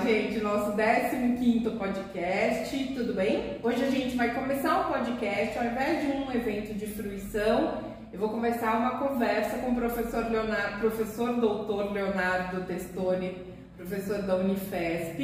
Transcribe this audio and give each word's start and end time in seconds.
15º 0.00 1.76
podcast, 1.76 2.94
tudo 2.94 3.14
bem? 3.14 3.58
Hoje 3.62 3.84
a 3.84 3.90
gente 3.90 4.16
vai 4.16 4.32
começar 4.32 4.82
o 4.82 4.92
podcast, 4.92 5.58
ao 5.58 5.64
invés 5.64 6.06
de 6.06 6.12
um 6.12 6.30
evento 6.30 6.74
de 6.74 6.86
fruição, 6.86 7.82
eu 8.12 8.18
vou 8.18 8.28
começar 8.28 8.78
uma 8.78 8.98
conversa 8.98 9.58
com 9.58 9.72
o 9.72 9.74
professor, 9.74 10.30
Leonardo, 10.30 10.78
professor 10.78 11.32
doutor 11.40 11.92
Leonardo 11.92 12.64
Testoni, 12.64 13.38
professor 13.76 14.22
da 14.22 14.36
Unifesp, 14.36 15.18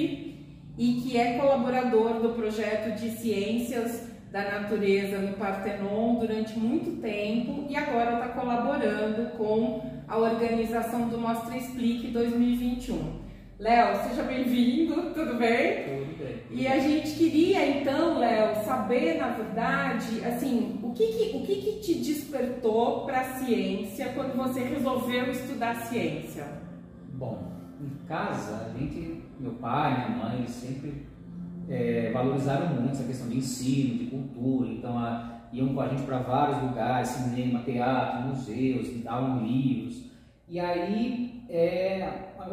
e 0.77 0.95
que 0.95 1.17
é 1.17 1.39
colaborador 1.39 2.15
do 2.15 2.31
projeto 2.31 2.99
de 2.99 3.11
ciências 3.13 4.09
da 4.33 4.61
natureza 4.61 5.19
no 5.19 5.35
Partenon 5.35 6.17
durante 6.17 6.59
muito 6.59 7.01
tempo 7.01 7.67
e 7.71 7.77
agora 7.77 8.15
está 8.15 8.29
colaborando 8.31 9.31
com 9.37 9.89
a 10.09 10.19
organização 10.19 11.09
do 11.09 11.17
Mostra 11.17 11.57
Explique 11.57 12.09
2021. 12.09 13.24
Léo, 13.65 13.97
seja 14.07 14.25
bem-vindo, 14.25 15.15
tudo 15.15 15.39
bem? 15.39 15.85
Tudo 15.85 16.19
bem. 16.19 16.37
E 16.51 16.67
a 16.67 16.79
gente 16.79 17.13
queria 17.13 17.81
então, 17.81 18.19
Léo, 18.19 18.63
saber 18.63 19.17
na 19.17 19.29
verdade, 19.29 20.23
assim, 20.23 20.79
o 20.83 20.91
que 20.91 21.07
que, 21.07 21.37
o 21.39 21.47
que, 21.47 21.57
que 21.63 21.81
te 21.81 21.95
despertou 21.95 23.07
para 23.07 23.21
a 23.21 23.25
ciência 23.25 24.13
quando 24.15 24.37
você 24.37 24.61
resolveu 24.65 25.31
estudar 25.31 25.77
ciência? 25.77 26.47
Bom, 27.15 27.53
em 27.81 28.07
casa, 28.07 28.67
a 28.67 28.79
gente, 28.79 29.23
meu 29.41 29.53
pai, 29.53 30.11
minha 30.11 30.25
mãe, 30.25 30.47
sempre 30.47 31.07
é, 31.67 32.11
valorizaram 32.13 32.67
muito 32.67 32.91
essa 32.91 33.05
questão 33.05 33.31
de 33.31 33.39
ensino, 33.39 33.97
de 33.97 34.07
cultura, 34.11 34.69
então 34.69 34.99
a, 34.99 35.41
iam 35.55 35.73
com 35.73 35.81
a 35.81 35.89
gente 35.89 36.03
para 36.03 36.19
vários 36.19 36.63
lugares, 36.63 37.09
cinema, 37.09 37.61
teatro, 37.61 38.29
museus, 38.29 39.03
davam 39.03 39.43
livros. 39.43 40.05
E 40.47 40.61
aí, 40.61 41.43
é, 41.49 42.03
a, 42.39 42.45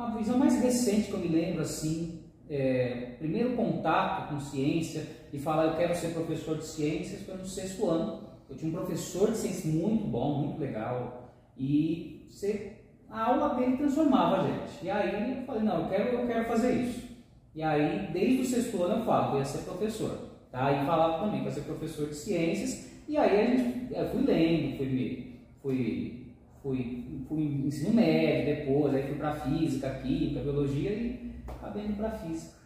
a, 0.00 0.16
visão 0.16 0.38
mais 0.38 0.60
recente 0.60 1.08
que 1.08 1.12
eu 1.12 1.20
me 1.20 1.28
lembro, 1.28 1.62
assim, 1.62 2.20
é, 2.48 3.14
primeiro 3.18 3.54
contato 3.54 4.30
com 4.30 4.40
ciência 4.40 5.06
e 5.32 5.38
falar 5.38 5.66
eu 5.66 5.76
quero 5.76 5.94
ser 5.94 6.08
professor 6.08 6.58
de 6.58 6.66
ciências 6.66 7.22
foi 7.22 7.36
no 7.36 7.46
sexto 7.46 7.88
ano. 7.88 8.30
Eu 8.48 8.56
tinha 8.56 8.70
um 8.70 8.74
professor 8.74 9.30
de 9.30 9.36
ciências 9.36 9.72
muito 9.72 10.04
bom, 10.04 10.42
muito 10.42 10.60
legal, 10.60 11.30
e 11.56 12.26
você, 12.28 12.78
a 13.08 13.24
aula 13.24 13.54
dele 13.54 13.76
transformava 13.76 14.40
a 14.40 14.46
gente. 14.46 14.84
E 14.84 14.90
aí 14.90 15.38
eu 15.38 15.44
falei, 15.44 15.62
não, 15.62 15.82
eu 15.82 15.88
quero, 15.88 16.16
eu 16.16 16.26
quero 16.26 16.44
fazer 16.46 16.72
isso. 16.72 17.10
E 17.54 17.62
aí, 17.62 18.08
desde 18.12 18.42
o 18.42 18.46
sexto 18.46 18.82
ano 18.82 19.00
eu 19.00 19.04
falo, 19.04 19.34
eu 19.34 19.38
ia 19.40 19.44
ser 19.44 19.58
professor. 19.58 20.30
Tá? 20.50 20.72
E 20.72 20.86
falava 20.86 21.24
também 21.24 21.40
que 21.40 21.46
ia 21.46 21.52
ser 21.52 21.62
professor 21.62 22.08
de 22.08 22.14
ciências. 22.14 22.90
E 23.06 23.16
aí 23.16 23.40
a 23.40 23.56
gente, 23.56 23.94
eu 23.94 24.08
fui 24.08 24.22
lendo, 24.22 24.76
fui, 24.76 25.40
fui, 25.60 26.19
fui, 26.62 27.24
fui 27.28 27.42
ensino 27.42 27.94
médio 27.94 28.56
depois, 28.56 28.94
aí 28.94 29.02
fui 29.04 29.16
para 29.16 29.34
física, 29.34 29.90
química, 30.02 30.40
biologia 30.40 30.90
e 30.90 31.32
acabei 31.46 31.84
indo 31.84 31.96
para 31.96 32.10
física. 32.10 32.60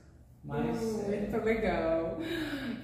Mas, 0.44 0.82
hum, 0.82 1.12
é... 1.12 1.20
Muito 1.20 1.44
legal. 1.44 2.18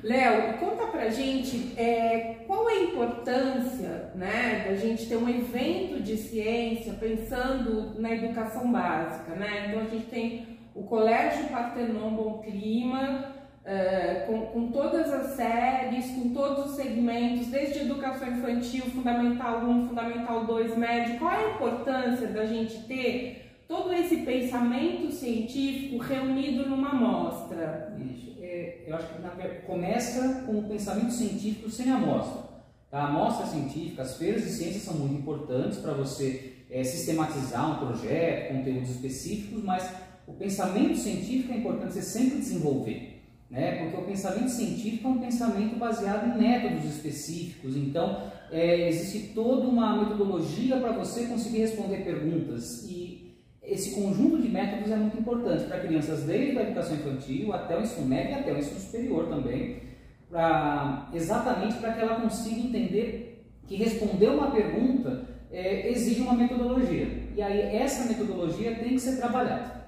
Léo, 0.02 0.58
conta 0.58 0.86
pra 0.86 1.10
gente 1.10 1.78
é, 1.78 2.36
qual 2.46 2.68
é 2.70 2.72
a 2.72 2.82
importância 2.84 4.12
né, 4.14 4.64
da 4.66 4.76
gente 4.76 5.06
ter 5.06 5.16
um 5.16 5.28
evento 5.28 6.02
de 6.02 6.16
ciência 6.16 6.94
pensando 6.94 8.00
na 8.00 8.12
educação 8.12 8.72
básica. 8.72 9.34
Né? 9.34 9.66
Então 9.68 9.80
a 9.80 9.84
gente 9.84 10.06
tem 10.06 10.58
o 10.74 10.84
Colégio 10.84 11.48
Partenon 11.48 12.10
Bom 12.14 12.38
Clima, 12.38 13.39
uh, 13.64 14.26
com, 14.26 14.46
com, 14.46 14.72
todas 14.72 15.12
as 15.12 15.36
séries, 15.36 16.10
com 16.12 16.30
todos 16.30 16.70
os 16.70 16.76
segmentos, 16.76 17.48
desde 17.48 17.80
educação 17.80 18.28
infantil, 18.28 18.84
fundamental 18.86 19.64
1, 19.64 19.88
fundamental 19.88 20.46
2, 20.46 20.76
médio. 20.76 21.18
Qual 21.18 21.32
é 21.32 21.44
a 21.44 21.54
importância 21.54 22.26
da 22.28 22.46
gente 22.46 22.84
ter 22.84 23.62
todo 23.68 23.92
esse 23.92 24.18
pensamento 24.18 25.12
científico 25.12 25.98
reunido 25.98 26.68
numa 26.68 26.90
amostra? 26.90 27.96
É, 28.40 28.84
eu 28.86 28.96
acho 28.96 29.06
que 29.06 29.66
começa 29.66 30.42
com 30.44 30.58
o 30.58 30.62
pensamento 30.64 31.12
científico 31.12 31.70
sem 31.70 31.90
amostra. 31.90 32.50
Tá? 32.90 33.02
A 33.02 33.08
amostra 33.08 33.46
científica, 33.46 34.02
as 34.02 34.16
feiras 34.16 34.42
de 34.42 34.50
ciências 34.50 34.82
são 34.82 34.94
muito 34.94 35.14
importantes 35.14 35.78
para 35.78 35.92
você 35.92 36.54
é, 36.68 36.82
sistematizar 36.82 37.70
um 37.70 37.86
projeto, 37.86 38.56
conteúdos 38.56 38.90
específicos, 38.90 39.62
mas 39.62 39.88
o 40.26 40.32
pensamento 40.32 40.96
científico 40.96 41.52
é 41.52 41.56
importante 41.56 41.94
você 41.94 42.02
sempre 42.02 42.38
desenvolver, 42.38 43.09
né? 43.50 43.76
porque 43.76 43.96
o 43.96 44.06
pensamento 44.06 44.48
científico 44.48 45.08
é 45.08 45.10
um 45.10 45.18
pensamento 45.18 45.76
baseado 45.76 46.28
em 46.28 46.40
métodos 46.40 46.84
específicos, 46.84 47.76
então 47.76 48.30
é, 48.50 48.88
existe 48.88 49.34
toda 49.34 49.66
uma 49.66 50.04
metodologia 50.04 50.76
para 50.78 50.92
você 50.92 51.26
conseguir 51.26 51.58
responder 51.58 52.04
perguntas 52.04 52.84
e 52.88 53.20
esse 53.62 53.94
conjunto 53.94 54.40
de 54.40 54.48
métodos 54.48 54.90
é 54.90 54.96
muito 54.96 55.18
importante 55.18 55.64
para 55.64 55.80
crianças 55.80 56.24
desde 56.24 56.58
a 56.58 56.62
educação 56.62 56.96
infantil 56.96 57.52
até 57.52 57.78
o 57.78 57.82
ensino 57.82 58.06
médio 58.06 58.32
e 58.32 58.34
até 58.34 58.52
o 58.52 58.58
ensino 58.58 58.80
superior 58.80 59.28
também, 59.28 59.82
pra, 60.28 61.08
exatamente 61.12 61.74
para 61.74 61.92
que 61.92 62.00
ela 62.00 62.20
consiga 62.20 62.60
entender 62.60 63.46
que 63.66 63.76
responder 63.76 64.28
uma 64.28 64.50
pergunta 64.50 65.24
é, 65.52 65.88
exige 65.90 66.20
uma 66.20 66.34
metodologia. 66.34 67.06
E 67.36 67.42
aí 67.42 67.76
essa 67.76 68.08
metodologia 68.08 68.74
tem 68.74 68.90
que 68.90 69.00
ser 69.00 69.18
trabalhada. 69.18 69.79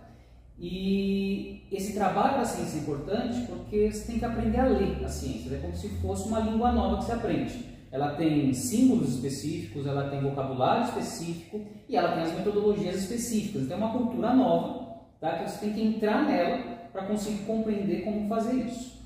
E 0.59 1.67
esse 1.73 1.95
trabalho 1.95 2.39
da 2.39 2.45
ciência 2.45 2.79
é 2.79 2.81
importante 2.83 3.47
porque 3.47 3.91
você 3.91 4.07
tem 4.07 4.19
que 4.19 4.25
aprender 4.25 4.61
a 4.61 4.67
ler 4.67 5.05
a 5.05 5.09
ciência, 5.09 5.55
é 5.55 5.59
como 5.59 5.75
se 5.75 5.89
fosse 6.01 6.29
uma 6.29 6.41
língua 6.41 6.73
nova 6.73 6.99
que 6.99 7.05
você 7.05 7.13
aprende. 7.13 7.73
Ela 7.91 8.15
tem 8.15 8.55
símbolos 8.55 9.17
específicos, 9.17 9.87
ela 9.87 10.09
tem 10.09 10.21
vocabulário 10.21 10.85
específico 10.85 11.61
e 11.89 11.97
ela 11.97 12.13
tem 12.13 12.23
as 12.23 12.33
metodologias 12.33 12.97
específicas. 12.97 13.63
Então 13.63 13.77
é 13.77 13.81
uma 13.81 13.93
cultura 13.93 14.33
nova 14.33 14.83
tá? 15.21 15.39
que 15.39 15.51
você 15.51 15.67
tem 15.67 15.75
que 15.75 15.83
entrar 15.83 16.25
nela 16.25 16.89
para 16.93 17.07
conseguir 17.07 17.45
compreender 17.45 18.03
como 18.03 18.29
fazer 18.29 18.55
isso. 18.65 19.03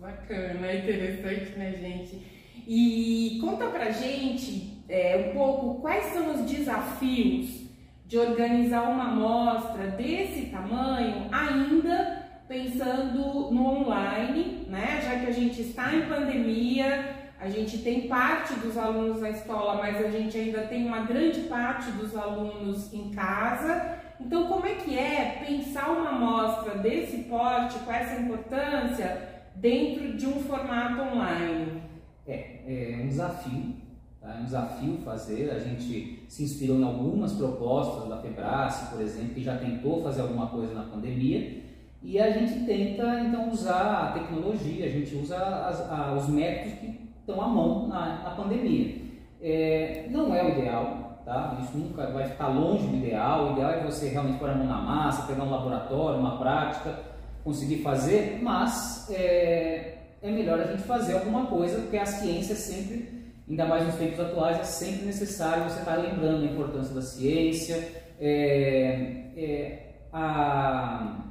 Bacana, 0.00 0.74
interessante, 0.74 1.58
né, 1.58 1.72
gente? 1.72 2.22
E 2.66 3.38
conta 3.40 3.66
pra 3.66 3.90
gente 3.90 4.84
é, 4.88 5.28
um 5.28 5.36
pouco 5.36 5.80
quais 5.80 6.12
são 6.12 6.34
os 6.34 6.50
desafios 6.50 7.67
de 8.08 8.18
organizar 8.18 8.88
uma 8.88 9.10
amostra 9.10 9.88
desse 9.88 10.46
tamanho, 10.46 11.28
ainda 11.30 12.26
pensando 12.48 13.50
no 13.50 13.66
online, 13.66 14.66
né? 14.66 15.02
Já 15.04 15.20
que 15.20 15.26
a 15.26 15.30
gente 15.30 15.60
está 15.60 15.94
em 15.94 16.08
pandemia, 16.08 17.16
a 17.38 17.50
gente 17.50 17.76
tem 17.78 18.08
parte 18.08 18.54
dos 18.54 18.78
alunos 18.78 19.20
na 19.20 19.28
escola, 19.28 19.74
mas 19.74 20.02
a 20.02 20.08
gente 20.08 20.38
ainda 20.38 20.62
tem 20.62 20.86
uma 20.86 21.00
grande 21.00 21.40
parte 21.42 21.90
dos 21.90 22.16
alunos 22.16 22.90
em 22.94 23.10
casa. 23.10 23.98
Então, 24.18 24.48
como 24.48 24.64
é 24.64 24.76
que 24.76 24.98
é 24.98 25.44
pensar 25.46 25.90
uma 25.90 26.08
amostra 26.08 26.78
desse 26.78 27.24
porte, 27.24 27.78
com 27.80 27.92
essa 27.92 28.18
importância, 28.22 29.42
dentro 29.54 30.16
de 30.16 30.26
um 30.26 30.42
formato 30.44 31.02
online? 31.02 31.82
É, 32.26 32.62
é 32.66 33.00
um 33.02 33.08
desafio? 33.08 33.87
É 34.28 34.40
um 34.40 34.44
desafio 34.44 34.98
fazer, 34.98 35.50
a 35.50 35.58
gente 35.58 36.22
se 36.28 36.44
inspirou 36.44 36.78
em 36.78 36.84
algumas 36.84 37.32
propostas 37.32 38.08
da 38.08 38.18
Febrace, 38.18 38.90
por 38.90 39.00
exemplo, 39.00 39.34
que 39.34 39.42
já 39.42 39.56
tentou 39.56 40.02
fazer 40.02 40.20
alguma 40.20 40.48
coisa 40.48 40.74
na 40.74 40.82
pandemia, 40.82 41.62
e 42.02 42.20
a 42.20 42.30
gente 42.30 42.66
tenta 42.66 43.20
então 43.20 43.48
usar 43.48 44.08
a 44.08 44.12
tecnologia, 44.12 44.84
a 44.84 44.90
gente 44.90 45.16
usa 45.16 45.36
as, 45.36 45.90
a, 45.90 46.12
os 46.12 46.28
métodos 46.28 46.78
que 46.78 47.08
estão 47.20 47.40
à 47.40 47.48
mão 47.48 47.88
na, 47.88 48.22
na 48.22 48.30
pandemia. 48.30 48.96
É, 49.40 50.06
não 50.10 50.34
é 50.34 50.44
o 50.44 50.50
ideal, 50.50 51.22
tá? 51.24 51.58
isso 51.62 51.78
nunca 51.78 52.10
vai 52.10 52.28
ficar 52.28 52.48
longe 52.48 52.86
do 52.86 52.96
ideal, 52.96 53.48
o 53.48 53.52
ideal 53.52 53.70
é 53.70 53.84
você 53.84 54.10
realmente 54.10 54.38
pôr 54.38 54.50
a 54.50 54.54
mão 54.54 54.66
na 54.66 54.80
massa, 54.80 55.26
pegar 55.26 55.44
um 55.44 55.50
laboratório, 55.50 56.20
uma 56.20 56.36
prática, 56.38 56.98
conseguir 57.42 57.78
fazer, 57.78 58.40
mas 58.42 59.08
é, 59.10 59.98
é 60.20 60.30
melhor 60.30 60.60
a 60.60 60.64
gente 60.64 60.82
fazer 60.82 61.14
alguma 61.14 61.46
coisa, 61.46 61.80
porque 61.80 61.96
a 61.96 62.04
ciência 62.04 62.54
sempre 62.54 63.17
ainda 63.48 63.66
mais 63.66 63.86
nos 63.86 63.94
tempos 63.96 64.20
atuais, 64.20 64.58
é 64.58 64.64
sempre 64.64 65.06
necessário 65.06 65.64
você 65.64 65.80
estar 65.80 65.96
lembrando 65.96 66.42
a 66.42 66.52
importância 66.52 66.94
da 66.94 67.02
ciência, 67.02 67.76
é, 68.20 69.30
é, 69.36 69.94
a, 70.12 71.24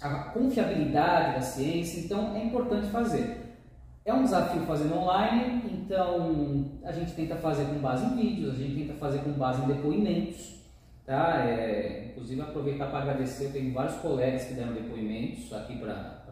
a 0.00 0.10
confiabilidade 0.32 1.34
da 1.34 1.40
ciência, 1.40 2.00
então 2.00 2.36
é 2.36 2.44
importante 2.44 2.88
fazer. 2.88 3.38
É 4.04 4.14
um 4.14 4.24
desafio 4.24 4.62
fazer 4.62 4.92
online, 4.92 5.62
então 5.72 6.70
a 6.84 6.92
gente 6.92 7.12
tenta 7.12 7.36
fazer 7.36 7.64
com 7.66 7.80
base 7.80 8.04
em 8.06 8.16
vídeos, 8.16 8.54
a 8.54 8.58
gente 8.58 8.86
tenta 8.86 8.94
fazer 8.94 9.18
com 9.18 9.32
base 9.32 9.62
em 9.62 9.66
depoimentos, 9.66 10.60
tá? 11.04 11.44
É, 11.44 12.06
inclusive 12.10 12.40
aproveitar 12.40 12.86
para 12.86 13.00
agradecer, 13.00 13.46
eu 13.46 13.52
tenho 13.52 13.74
vários 13.74 13.96
colegas 13.96 14.44
que 14.44 14.54
deram 14.54 14.72
depoimentos 14.72 15.52
aqui 15.52 15.76
para 15.76 16.22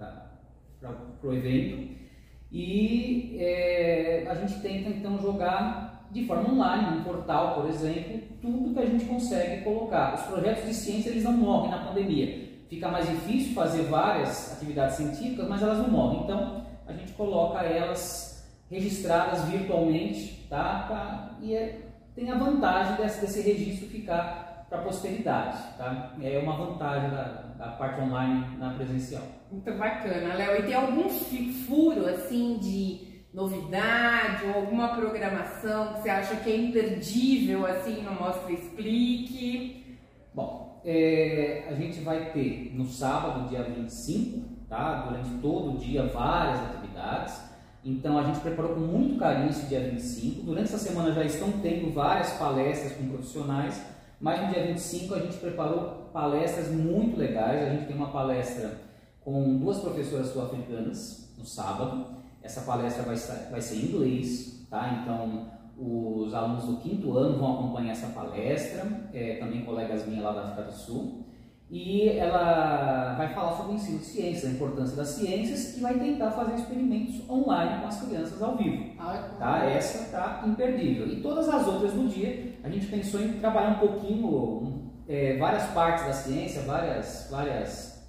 o 1.22 1.32
evento. 1.32 2.07
E 2.50 3.36
é, 3.38 4.26
a 4.28 4.34
gente 4.34 4.60
tenta 4.60 4.88
então 4.88 5.20
jogar 5.20 6.06
de 6.10 6.24
forma 6.24 6.50
online, 6.50 6.96
num 6.96 7.04
portal, 7.04 7.54
por 7.54 7.68
exemplo, 7.68 8.20
tudo 8.40 8.72
que 8.72 8.80
a 8.80 8.86
gente 8.86 9.04
consegue 9.04 9.62
colocar. 9.62 10.14
Os 10.14 10.22
projetos 10.22 10.64
de 10.64 10.74
ciência 10.74 11.10
eles 11.10 11.24
não 11.24 11.32
morrem 11.32 11.70
na 11.70 11.84
pandemia. 11.84 12.48
Fica 12.68 12.88
mais 12.88 13.08
difícil 13.08 13.54
fazer 13.54 13.82
várias 13.84 14.52
atividades 14.52 14.96
científicas, 14.96 15.48
mas 15.48 15.62
elas 15.62 15.78
não 15.78 15.88
morrem. 15.88 16.22
Então 16.24 16.66
a 16.86 16.92
gente 16.92 17.12
coloca 17.12 17.62
elas 17.62 18.48
registradas 18.70 19.44
virtualmente, 19.44 20.46
tá? 20.48 21.36
E 21.40 21.54
é, 21.54 21.80
tem 22.14 22.30
a 22.30 22.38
vantagem 22.38 22.96
desse, 22.96 23.20
desse 23.20 23.42
registro 23.42 23.88
ficar 23.88 24.47
para 24.68 24.80
a 24.80 24.82
posteridade, 24.82 25.58
tá? 25.78 26.14
É 26.20 26.38
uma 26.38 26.56
vantagem 26.56 27.10
da, 27.10 27.44
a 27.58 27.68
parte 27.70 28.00
online 28.00 28.58
na 28.58 28.74
presencial. 28.74 29.22
Muito 29.50 29.72
bacana, 29.72 30.34
Léo. 30.34 30.60
E 30.60 30.62
tem 30.64 30.74
algum 30.74 31.08
furo 31.08 32.06
assim 32.06 32.58
de 32.58 33.08
novidade 33.32 34.44
ou 34.46 34.62
alguma 34.62 34.96
programação 34.96 35.94
que 35.94 36.00
você 36.00 36.10
acha 36.10 36.36
que 36.36 36.50
é 36.50 36.56
imperdível 36.56 37.66
assim 37.66 38.02
no 38.02 38.12
Mostra 38.12 38.52
Explique? 38.52 39.98
Bom, 40.34 40.80
é, 40.84 41.66
a 41.68 41.74
gente 41.74 42.00
vai 42.00 42.30
ter 42.32 42.72
no 42.74 42.84
sábado, 42.86 43.48
dia 43.48 43.62
25, 43.62 44.66
tá? 44.68 45.06
Durante 45.08 45.30
todo 45.40 45.74
o 45.74 45.78
dia 45.78 46.06
várias 46.06 46.60
atividades. 46.62 47.48
Então 47.84 48.18
a 48.18 48.24
gente 48.24 48.40
preparou 48.40 48.74
com 48.74 48.80
muito 48.80 49.18
carinho 49.18 49.48
esse 49.48 49.66
dia 49.66 49.80
25. 49.80 50.42
Durante 50.42 50.74
essa 50.74 50.78
semana 50.78 51.12
já 51.12 51.24
estão 51.24 51.52
tendo 51.62 51.92
várias 51.92 52.32
palestras 52.32 52.92
com 52.92 53.08
profissionais, 53.08 53.82
mas 54.20 54.40
no 54.40 54.52
dia 54.52 54.66
25 54.66 55.14
a 55.14 55.18
gente 55.20 55.36
preparou 55.36 56.10
palestras 56.12 56.68
muito 56.70 57.18
legais. 57.18 57.68
A 57.68 57.70
gente 57.70 57.86
tem 57.86 57.96
uma 57.96 58.10
palestra 58.10 58.80
com 59.20 59.58
duas 59.58 59.78
professoras 59.78 60.28
sul-africanas 60.28 61.34
no 61.38 61.44
sábado. 61.44 62.16
Essa 62.42 62.62
palestra 62.62 63.02
vai, 63.02 63.16
vai 63.50 63.60
ser 63.60 63.76
em 63.76 63.86
inglês, 63.86 64.66
tá? 64.70 65.00
Então 65.02 65.58
os 65.76 66.34
alunos 66.34 66.64
do 66.64 66.78
quinto 66.78 67.16
ano 67.16 67.38
vão 67.38 67.54
acompanhar 67.54 67.92
essa 67.92 68.08
palestra, 68.08 69.08
é, 69.12 69.36
também 69.36 69.64
colegas 69.64 70.06
minhas 70.06 70.24
lá 70.24 70.32
da 70.32 70.42
África 70.42 70.62
do 70.62 70.72
Sul 70.72 71.28
e 71.70 72.08
ela 72.08 73.14
vai 73.14 73.34
falar 73.34 73.54
sobre 73.54 73.72
o 73.72 73.74
ensino 73.74 73.98
de 73.98 74.04
ciências, 74.06 74.50
a 74.50 74.54
importância 74.54 74.96
das 74.96 75.08
ciências 75.08 75.76
e 75.76 75.80
vai 75.80 75.98
tentar 75.98 76.30
fazer 76.30 76.54
experimentos 76.54 77.28
online 77.28 77.82
com 77.82 77.88
as 77.88 78.00
crianças 78.02 78.40
ao 78.40 78.56
vivo. 78.56 78.94
Ah, 78.98 79.34
tá? 79.38 79.64
Essa 79.66 80.04
está 80.04 80.44
imperdível. 80.46 81.06
E 81.08 81.20
todas 81.20 81.46
as 81.46 81.66
outras 81.66 81.92
do 81.92 82.08
dia, 82.08 82.47
a 82.62 82.68
gente 82.68 82.86
pensou 82.86 83.20
em 83.20 83.34
trabalhar 83.34 83.70
um 83.70 83.78
pouquinho, 83.78 84.90
é, 85.08 85.36
várias 85.36 85.64
partes 85.70 86.04
da 86.04 86.12
ciência, 86.12 86.62
várias, 86.62 87.28
várias, 87.30 88.04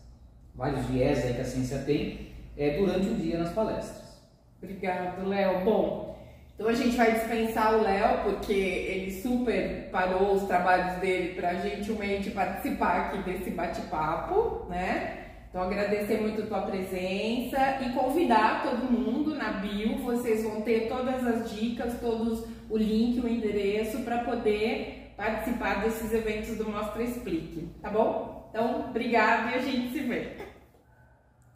vários 0.54 0.86
viés 0.86 1.24
que 1.24 1.42
a 1.42 1.46
ciência 1.46 1.80
tem 1.80 2.30
é, 2.57 2.78
durante 2.78 3.07
o 3.07 3.16
dia 3.16 3.38
nas 3.38 3.54
palestras. 3.54 4.19
Obrigado, 4.62 5.28
Léo. 5.28 5.63
Bom, 5.63 6.19
então 6.60 6.68
a 6.68 6.74
gente 6.74 6.98
vai 6.98 7.13
dispensar 7.13 7.75
o 7.75 7.81
Léo, 7.81 8.24
porque 8.24 8.51
ele 8.51 9.22
super 9.22 9.88
parou 9.92 10.34
os 10.34 10.44
trabalhos 10.44 11.00
dele 11.00 11.34
para 11.34 11.54
gentilmente 11.56 12.31
participar 12.31 13.06
aqui 13.06 13.24
desse 13.24 13.52
bate-papo, 13.52 14.66
né? 14.68 15.19
Então 15.50 15.63
agradecer 15.63 16.19
muito 16.19 16.44
a 16.44 16.45
tua 16.45 16.62
presença 16.63 17.80
e 17.81 17.94
convidar 17.94 18.62
todo 18.62 18.92
mundo 18.92 19.34
na 19.36 19.54
bio, 19.54 19.98
vocês 20.00 20.44
vão 20.44 20.62
ter 20.62 20.90
todas 20.90 21.25
as 21.25 21.50
dicas, 21.50 22.00
todos 22.00 22.45
o 22.69 22.77
link, 22.77 23.19
o 23.19 23.27
endereço 23.27 24.00
para 24.00 24.19
poder 24.19 25.13
participar 25.18 25.81
desses 25.81 26.13
eventos 26.13 26.56
do 26.56 26.69
Mostra 26.69 27.04
Explique, 27.04 27.68
tá 27.81 27.89
bom? 27.89 28.48
Então, 28.50 28.86
obrigada 28.89 29.51
e 29.51 29.56
a 29.56 29.60
gente 29.60 29.92
se 29.92 30.00
vê. 30.00 30.38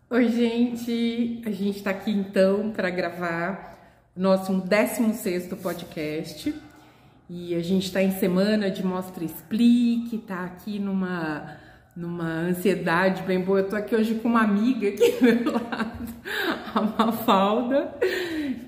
Oi, 0.09 0.29
gente, 0.29 1.41
a 1.45 1.51
gente 1.51 1.77
está 1.77 1.91
aqui 1.91 2.11
então 2.11 2.71
para 2.71 2.89
gravar 2.89 3.73
nosso 4.15 4.53
16 4.53 5.47
podcast. 5.61 6.53
E 7.29 7.55
a 7.55 7.61
gente 7.61 7.85
está 7.85 8.01
em 8.01 8.11
semana 8.11 8.69
de 8.69 8.85
Mostra 8.85 9.23
Explique, 9.23 10.19
tá 10.19 10.43
aqui 10.43 10.77
numa, 10.77 11.57
numa 11.95 12.29
ansiedade 12.29 13.23
bem 13.23 13.39
boa. 13.39 13.59
Eu 13.59 13.69
tô 13.69 13.75
aqui 13.75 13.95
hoje 13.95 14.15
com 14.15 14.27
uma 14.27 14.41
amiga 14.41 14.89
aqui 14.89 15.11
do 15.13 15.23
meu 15.23 15.53
lado, 15.53 16.07
a 16.75 16.81
Mafalda. 16.81 17.95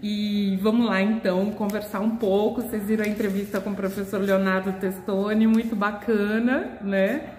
E 0.01 0.57
vamos 0.61 0.87
lá 0.87 1.01
então 1.01 1.51
conversar 1.51 1.99
um 1.99 2.17
pouco. 2.17 2.61
Vocês 2.61 2.83
viram 2.83 3.05
a 3.05 3.07
entrevista 3.07 3.59
com 3.59 3.71
o 3.71 3.75
professor 3.75 4.21
Leonardo 4.21 4.73
Testoni, 4.73 5.47
muito 5.47 5.75
bacana, 5.75 6.77
né? 6.81 7.29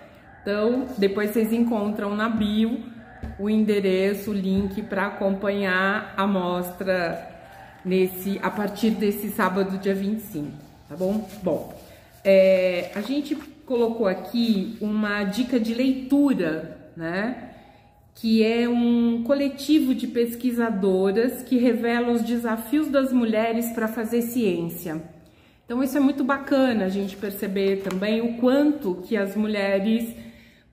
Então, 0.42 0.86
depois 0.96 1.30
vocês 1.30 1.52
encontram 1.52 2.14
na 2.14 2.28
bio 2.28 2.80
o 3.38 3.50
endereço, 3.50 4.30
o 4.30 4.34
link 4.34 4.82
para 4.82 5.06
acompanhar 5.06 6.14
a 6.16 6.26
mostra 6.26 7.34
nesse 7.84 8.38
a 8.42 8.50
partir 8.50 8.90
desse 8.90 9.30
sábado, 9.30 9.78
dia 9.78 9.94
25, 9.94 10.50
tá 10.88 10.96
bom? 10.96 11.28
Bom, 11.42 11.74
é, 12.24 12.90
a 12.94 13.00
gente 13.00 13.36
colocou 13.64 14.06
aqui 14.06 14.76
uma 14.80 15.24
dica 15.24 15.58
de 15.58 15.74
leitura, 15.74 16.78
né? 16.96 17.45
Que 18.16 18.42
é 18.42 18.68
um 18.68 19.22
coletivo 19.22 19.94
de 19.94 20.08
pesquisadoras 20.08 21.42
que 21.42 21.56
revela 21.56 22.10
os 22.10 22.22
desafios 22.22 22.88
das 22.88 23.12
mulheres 23.12 23.70
para 23.70 23.86
fazer 23.86 24.22
ciência. 24.22 25.00
Então 25.64 25.82
isso 25.82 25.96
é 25.96 26.00
muito 26.00 26.24
bacana 26.24 26.86
a 26.86 26.88
gente 26.88 27.16
perceber 27.16 27.82
também 27.82 28.20
o 28.20 28.38
quanto 28.38 28.96
que 29.06 29.16
as 29.16 29.36
mulheres 29.36 30.14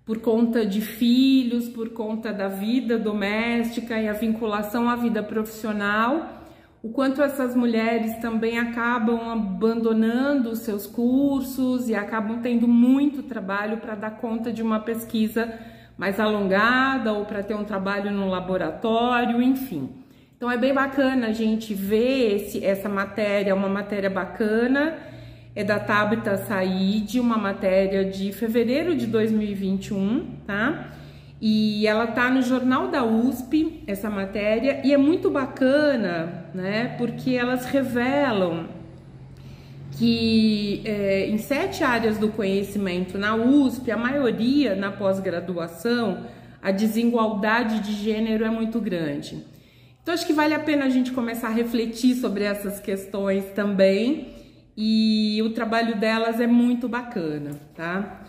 por 0.05 0.19
conta 0.19 0.65
de 0.65 0.81
filhos, 0.81 1.69
por 1.69 1.89
conta 1.89 2.33
da 2.33 2.47
vida 2.47 2.97
doméstica 2.97 3.99
e 3.99 4.07
a 4.07 4.13
vinculação 4.13 4.89
à 4.89 4.95
vida 4.95 5.23
profissional, 5.23 6.41
o 6.81 6.89
quanto 6.89 7.21
essas 7.21 7.55
mulheres 7.55 8.17
também 8.17 8.59
acabam 8.59 9.31
abandonando 9.31 10.49
os 10.49 10.59
seus 10.59 10.85
cursos 10.85 11.87
e 11.87 11.95
acabam 11.95 12.41
tendo 12.41 12.67
muito 12.67 13.23
trabalho 13.23 13.77
para 13.77 13.95
dar 13.95 14.11
conta 14.17 14.51
de 14.51 14.61
uma 14.61 14.81
pesquisa 14.81 15.57
mais 16.03 16.19
alongada 16.19 17.13
ou 17.13 17.23
para 17.23 17.41
ter 17.41 17.53
um 17.53 17.63
trabalho 17.63 18.11
no 18.11 18.27
laboratório, 18.27 19.41
enfim. 19.41 19.89
Então 20.35 20.51
é 20.51 20.57
bem 20.57 20.73
bacana 20.73 21.27
a 21.27 21.31
gente 21.31 21.73
ver 21.73 22.35
esse, 22.35 22.61
essa 22.61 22.89
matéria, 22.89 23.55
uma 23.55 23.69
matéria 23.69 24.09
bacana, 24.09 24.97
é 25.55 25.63
da 25.63 25.79
Tabita 25.79 26.35
Said, 26.35 27.21
uma 27.21 27.37
matéria 27.37 28.03
de 28.03 28.33
fevereiro 28.33 28.97
de 28.97 29.07
2021, 29.07 30.39
tá? 30.45 30.89
E 31.39 31.87
ela 31.87 32.07
tá 32.07 32.29
no 32.29 32.41
jornal 32.41 32.89
da 32.89 33.05
USP, 33.05 33.81
essa 33.87 34.09
matéria, 34.09 34.81
e 34.83 34.93
é 34.93 34.97
muito 34.97 35.29
bacana, 35.29 36.47
né? 36.53 36.95
Porque 36.97 37.33
elas 37.33 37.63
revelam 37.63 38.65
que 40.03 40.81
é, 40.83 41.29
em 41.29 41.37
sete 41.37 41.81
áreas 41.81 42.17
do 42.17 42.27
conhecimento 42.27 43.17
na 43.17 43.37
USP, 43.37 43.89
a 43.89 43.95
maioria 43.95 44.75
na 44.75 44.91
pós-graduação, 44.91 46.25
a 46.61 46.71
desigualdade 46.71 47.79
de 47.79 47.93
gênero 47.93 48.43
é 48.43 48.49
muito 48.49 48.81
grande. 48.81 49.41
Então, 50.01 50.13
acho 50.13 50.27
que 50.27 50.33
vale 50.33 50.53
a 50.53 50.59
pena 50.59 50.83
a 50.83 50.89
gente 50.89 51.13
começar 51.13 51.47
a 51.47 51.51
refletir 51.51 52.15
sobre 52.15 52.43
essas 52.43 52.81
questões 52.81 53.45
também, 53.55 54.33
e 54.75 55.41
o 55.41 55.51
trabalho 55.51 55.95
delas 55.95 56.41
é 56.41 56.47
muito 56.47 56.89
bacana, 56.89 57.51
tá? 57.73 58.25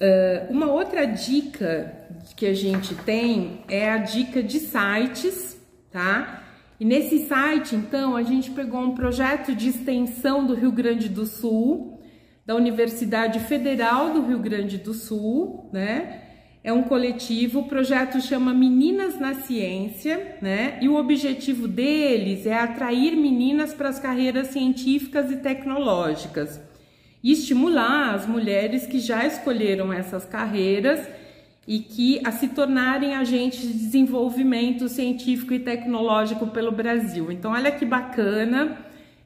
Uh, 0.00 0.52
uma 0.52 0.70
outra 0.70 1.06
dica 1.06 1.92
que 2.36 2.46
a 2.46 2.54
gente 2.54 2.94
tem 2.94 3.64
é 3.66 3.90
a 3.90 3.96
dica 3.96 4.44
de 4.44 4.60
sites, 4.60 5.60
tá? 5.90 6.44
E 6.78 6.84
nesse 6.84 7.26
site, 7.26 7.74
então, 7.74 8.14
a 8.16 8.22
gente 8.22 8.50
pegou 8.50 8.80
um 8.80 8.94
projeto 8.94 9.54
de 9.54 9.68
extensão 9.68 10.46
do 10.46 10.54
Rio 10.54 10.70
Grande 10.70 11.08
do 11.08 11.24
Sul, 11.24 12.00
da 12.44 12.54
Universidade 12.54 13.40
Federal 13.40 14.12
do 14.12 14.26
Rio 14.26 14.38
Grande 14.38 14.78
do 14.78 14.92
Sul, 14.92 15.68
né? 15.72 16.22
É 16.62 16.72
um 16.72 16.82
coletivo, 16.82 17.60
o 17.60 17.68
projeto 17.68 18.20
chama 18.20 18.52
Meninas 18.52 19.18
na 19.18 19.34
Ciência, 19.34 20.36
né? 20.42 20.78
E 20.82 20.88
o 20.88 20.96
objetivo 20.96 21.66
deles 21.66 22.44
é 22.44 22.54
atrair 22.54 23.16
meninas 23.16 23.72
para 23.72 23.88
as 23.88 23.98
carreiras 23.98 24.48
científicas 24.48 25.30
e 25.30 25.36
tecnológicas 25.36 26.60
e 27.22 27.32
estimular 27.32 28.14
as 28.14 28.26
mulheres 28.26 28.86
que 28.86 28.98
já 28.98 29.24
escolheram 29.24 29.92
essas 29.92 30.24
carreiras 30.24 31.00
e 31.66 31.80
que 31.80 32.20
a 32.24 32.30
se 32.30 32.48
tornarem 32.48 33.14
agentes 33.14 33.60
de 33.60 33.72
desenvolvimento 33.72 34.88
científico 34.88 35.52
e 35.52 35.58
tecnológico 35.58 36.46
pelo 36.46 36.70
Brasil. 36.70 37.32
Então, 37.32 37.52
olha 37.52 37.72
que 37.72 37.84
bacana, 37.84 38.78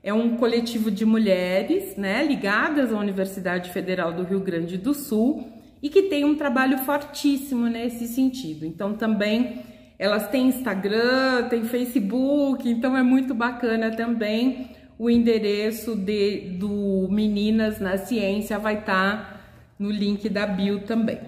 é 0.03 0.13
um 0.13 0.37
coletivo 0.37 0.91
de 0.91 1.05
mulheres, 1.05 1.97
né, 1.97 2.25
ligadas 2.25 2.93
à 2.93 2.99
Universidade 2.99 3.71
Federal 3.71 4.13
do 4.13 4.23
Rio 4.23 4.41
Grande 4.41 4.79
do 4.79 4.95
Sul 4.95 5.47
e 5.83 5.91
que 5.91 6.03
tem 6.03 6.25
um 6.25 6.35
trabalho 6.35 6.79
fortíssimo 6.79 7.67
nesse 7.67 8.09
sentido. 8.09 8.65
Então, 8.65 8.95
também 8.95 9.63
elas 9.99 10.29
têm 10.29 10.49
Instagram, 10.49 11.49
têm 11.51 11.65
Facebook, 11.65 12.67
então 12.67 12.97
é 12.97 13.03
muito 13.03 13.35
bacana 13.35 13.91
também 13.91 14.71
o 15.01 15.09
endereço 15.09 15.97
de, 15.97 16.57
do 16.59 17.09
Meninas 17.11 17.81
na 17.81 17.97
Ciência 17.97 18.59
vai 18.59 18.81
estar 18.81 19.17
tá 19.17 19.41
no 19.79 19.91
link 19.91 20.29
da 20.29 20.47
bio 20.47 20.81
também. 20.81 21.19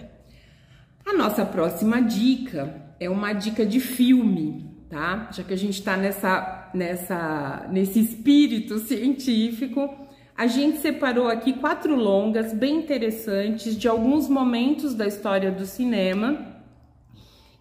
A 1.04 1.12
nossa 1.12 1.44
próxima 1.44 2.00
dica 2.00 2.94
é 3.00 3.10
uma 3.10 3.32
dica 3.32 3.66
de 3.66 3.80
filme, 3.80 4.70
tá? 4.88 5.28
Já 5.32 5.42
que 5.42 5.52
a 5.52 5.56
gente 5.56 5.74
está 5.74 5.96
nessa, 5.96 6.70
nessa, 6.72 7.66
nesse 7.70 8.00
espírito 8.00 8.78
científico, 8.78 9.90
a 10.36 10.46
gente 10.46 10.78
separou 10.78 11.28
aqui 11.28 11.54
quatro 11.54 11.96
longas 11.96 12.52
bem 12.52 12.76
interessantes 12.76 13.76
de 13.76 13.88
alguns 13.88 14.28
momentos 14.28 14.94
da 14.94 15.06
história 15.06 15.50
do 15.50 15.66
cinema 15.66 16.52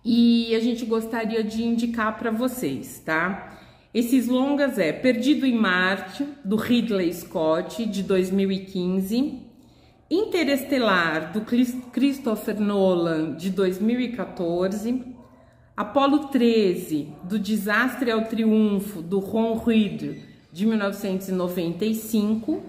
e 0.05 0.55
a 0.55 0.59
gente 0.59 0.85
gostaria 0.85 1.43
de 1.43 1.63
indicar 1.63 2.17
para 2.19 2.31
vocês, 2.31 3.01
tá? 3.03 3.59
Esses 3.93 4.27
longas 4.27 4.79
é 4.79 4.93
Perdido 4.93 5.45
em 5.45 5.55
Marte, 5.55 6.25
do 6.45 6.55
Ridley 6.55 7.11
Scott, 7.11 7.85
de 7.85 8.03
2015, 8.03 9.50
Interestelar, 10.13 11.31
do 11.31 11.39
Christopher 11.39 12.59
Nolan, 12.59 13.33
de 13.33 13.49
2014. 13.49 15.05
Apolo 15.77 16.27
13, 16.27 17.07
do 17.23 17.39
Desastre 17.39 18.11
ao 18.11 18.25
Triunfo, 18.25 19.01
do 19.01 19.19
Ron 19.19 19.57
Reed, 19.57 20.17
de 20.51 20.65
1995. 20.65 22.61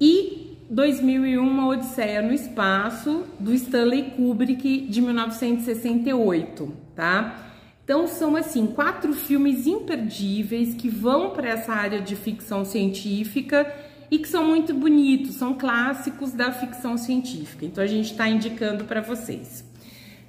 E 0.00 0.56
2001, 0.70 1.44
Uma 1.44 1.66
Odisseia 1.66 2.22
no 2.22 2.32
Espaço, 2.32 3.24
do 3.40 3.52
Stanley 3.52 4.12
Kubrick, 4.12 4.86
de 4.86 5.00
1968, 5.00 6.72
tá? 6.94 7.44
Então 7.82 8.06
são 8.06 8.36
assim 8.36 8.68
quatro 8.68 9.12
filmes 9.14 9.66
imperdíveis 9.66 10.74
que 10.76 10.88
vão 10.88 11.30
para 11.30 11.48
essa 11.48 11.72
área 11.72 12.00
de 12.00 12.14
ficção 12.14 12.64
científica 12.64 13.66
e 14.10 14.18
que 14.18 14.28
são 14.28 14.44
muito 14.44 14.74
bonitos, 14.74 15.34
são 15.34 15.54
clássicos 15.54 16.32
da 16.32 16.52
ficção 16.52 16.96
científica. 16.96 17.64
Então 17.64 17.82
a 17.82 17.86
gente 17.86 18.12
está 18.12 18.28
indicando 18.28 18.84
para 18.84 19.00
vocês. 19.00 19.64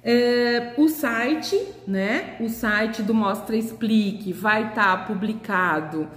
É, 0.02 0.74
o 0.78 0.88
site, 0.88 1.60
né? 1.86 2.36
O 2.40 2.48
site 2.48 3.02
do 3.02 3.12
Mostra 3.12 3.56
Explique 3.56 4.32
vai 4.32 4.68
estar 4.68 4.96
tá 4.96 5.04
publicado 5.04 6.08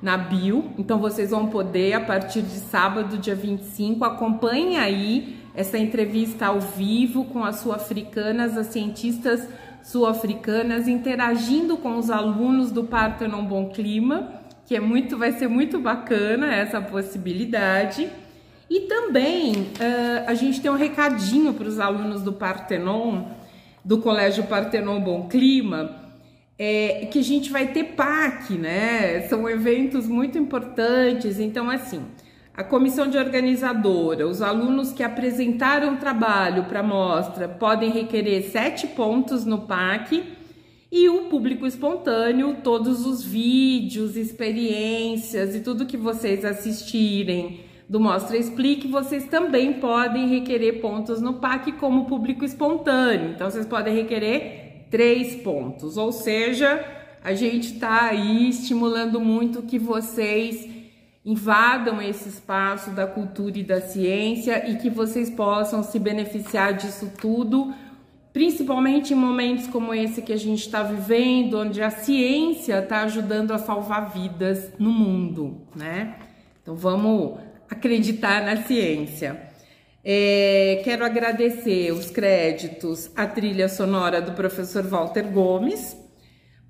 na 0.00 0.16
bio, 0.16 0.72
então 0.76 0.98
vocês 0.98 1.30
vão 1.30 1.46
poder, 1.46 1.92
a 1.92 2.00
partir 2.00 2.42
de 2.42 2.58
sábado, 2.58 3.18
dia 3.18 3.36
25, 3.36 4.04
acompanhe 4.04 4.76
aí 4.76 5.36
essa 5.54 5.78
entrevista 5.78 6.46
ao 6.46 6.60
vivo 6.60 7.24
com 7.26 7.44
as 7.44 7.56
sul-africanas, 7.56 8.58
as 8.58 8.66
cientistas 8.68 9.46
sul-africanas, 9.82 10.88
interagindo 10.88 11.76
com 11.76 11.98
os 11.98 12.10
alunos 12.10 12.72
do 12.72 12.82
Partenon 12.84 13.44
Bom 13.44 13.68
Clima, 13.68 14.41
que 14.66 14.76
é 14.76 14.80
muito, 14.80 15.16
vai 15.18 15.32
ser 15.32 15.48
muito 15.48 15.78
bacana 15.78 16.54
essa 16.54 16.80
possibilidade. 16.80 18.08
E 18.70 18.80
também 18.80 19.52
uh, 19.52 20.24
a 20.26 20.34
gente 20.34 20.60
tem 20.60 20.70
um 20.70 20.76
recadinho 20.76 21.52
para 21.52 21.68
os 21.68 21.78
alunos 21.78 22.22
do 22.22 22.32
Partenon, 22.32 23.24
do 23.84 23.98
Colégio 23.98 24.44
Partenon 24.44 25.00
Bom 25.00 25.28
Clima, 25.28 26.02
é, 26.58 27.06
que 27.10 27.18
a 27.18 27.22
gente 27.22 27.50
vai 27.50 27.68
ter 27.68 27.84
PAC, 27.84 28.54
né? 28.54 29.22
São 29.28 29.48
eventos 29.48 30.06
muito 30.06 30.38
importantes, 30.38 31.40
então 31.40 31.68
assim, 31.68 32.02
a 32.54 32.62
comissão 32.62 33.08
de 33.08 33.18
organizadora, 33.18 34.26
os 34.26 34.40
alunos 34.40 34.92
que 34.92 35.02
apresentaram 35.02 35.96
trabalho 35.96 36.64
para 36.64 36.80
a 36.80 36.82
mostra 36.82 37.48
podem 37.48 37.90
requerer 37.90 38.42
sete 38.50 38.86
pontos 38.86 39.44
no 39.44 39.62
PAC 39.62 40.22
e 40.92 41.08
o 41.08 41.22
público 41.30 41.66
espontâneo, 41.66 42.58
todos 42.62 43.06
os 43.06 43.24
vídeos, 43.24 44.14
experiências 44.14 45.54
e 45.56 45.60
tudo 45.60 45.86
que 45.86 45.96
vocês 45.96 46.44
assistirem 46.44 47.60
do 47.88 47.98
Mostra 47.98 48.36
Explique, 48.36 48.86
vocês 48.86 49.26
também 49.26 49.72
podem 49.72 50.28
requerer 50.28 50.82
pontos 50.82 51.22
no 51.22 51.34
PAC 51.34 51.72
como 51.72 52.04
público 52.04 52.44
espontâneo. 52.44 53.30
Então, 53.30 53.50
vocês 53.50 53.64
podem 53.64 53.94
requerer 53.94 54.86
três 54.90 55.36
pontos, 55.36 55.96
ou 55.96 56.12
seja, 56.12 56.84
a 57.24 57.32
gente 57.32 57.72
está 57.72 58.08
aí 58.08 58.50
estimulando 58.50 59.18
muito 59.18 59.62
que 59.62 59.78
vocês 59.78 60.68
invadam 61.24 62.02
esse 62.02 62.28
espaço 62.28 62.90
da 62.90 63.06
cultura 63.06 63.56
e 63.56 63.62
da 63.62 63.80
ciência 63.80 64.70
e 64.70 64.76
que 64.76 64.90
vocês 64.90 65.30
possam 65.30 65.82
se 65.82 65.98
beneficiar 65.98 66.74
disso 66.74 67.10
tudo, 67.18 67.72
principalmente 68.32 69.12
em 69.12 69.16
momentos 69.16 69.66
como 69.66 69.92
esse 69.94 70.22
que 70.22 70.32
a 70.32 70.36
gente 70.36 70.60
está 70.60 70.82
vivendo, 70.82 71.58
onde 71.58 71.82
a 71.82 71.90
ciência 71.90 72.78
está 72.78 73.02
ajudando 73.02 73.52
a 73.52 73.58
salvar 73.58 74.10
vidas 74.10 74.72
no 74.78 74.90
mundo, 74.90 75.62
né? 75.76 76.16
Então 76.62 76.74
vamos 76.74 77.38
acreditar 77.68 78.42
na 78.44 78.62
ciência. 78.62 79.50
É, 80.04 80.80
quero 80.82 81.04
agradecer 81.04 81.92
os 81.92 82.10
créditos 82.10 83.10
à 83.14 83.26
trilha 83.26 83.68
sonora 83.68 84.20
do 84.20 84.32
professor 84.32 84.82
Walter 84.82 85.30
Gomes, 85.30 85.96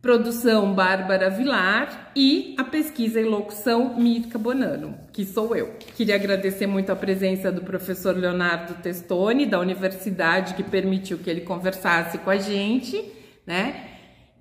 Produção 0.03 0.75
Bárbara 0.75 1.31
Vilar 1.31 2.11
e 2.17 2.57
a 2.59 2.65
pesquisa 2.65 3.21
e 3.21 3.25
locução 3.25 3.95
Mirka 3.95 4.37
Bonano, 4.37 4.99
que 5.13 5.25
sou 5.25 5.55
eu. 5.55 5.77
Queria 5.97 6.17
agradecer 6.17 6.67
muito 6.67 6.91
a 6.91 6.97
presença 6.97 7.53
do 7.53 7.61
professor 7.61 8.17
Leonardo 8.17 8.83
Testoni, 8.83 9.47
da 9.47 9.61
universidade, 9.61 10.55
que 10.55 10.65
permitiu 10.65 11.19
que 11.19 11.31
ele 11.31 11.43
conversasse 11.43 12.19
com 12.19 12.31
a 12.31 12.37
gente, 12.37 13.01
né? 13.47 13.91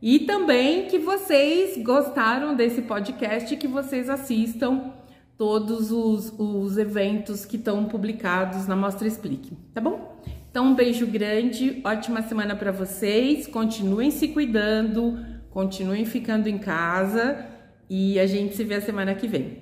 E 0.01 0.21
também 0.21 0.87
que 0.87 0.97
vocês 0.97 1.77
gostaram 1.83 2.55
desse 2.55 2.81
podcast 2.81 3.53
e 3.53 3.57
que 3.57 3.67
vocês 3.67 4.09
assistam 4.09 4.91
todos 5.37 5.91
os, 5.91 6.33
os 6.39 6.75
eventos 6.79 7.45
que 7.45 7.57
estão 7.57 7.85
publicados 7.85 8.65
na 8.65 8.75
Mostra 8.75 9.07
Explique, 9.07 9.55
tá 9.75 9.79
bom? 9.79 10.19
Então, 10.49 10.65
um 10.65 10.75
beijo 10.75 11.05
grande, 11.05 11.79
ótima 11.85 12.23
semana 12.23 12.55
para 12.55 12.71
vocês, 12.71 13.45
continuem 13.45 14.09
se 14.09 14.27
cuidando 14.29 15.17
Continuem 15.51 16.05
ficando 16.05 16.47
em 16.47 16.57
casa 16.57 17.45
e 17.89 18.19
a 18.19 18.25
gente 18.25 18.55
se 18.55 18.63
vê 18.63 18.75
a 18.75 18.81
semana 18.81 19.13
que 19.13 19.27
vem. 19.27 19.59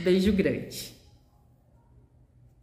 Beijo 0.00 0.32
grande. 0.32 0.95